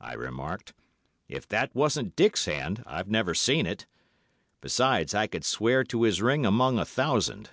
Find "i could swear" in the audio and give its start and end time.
5.16-5.82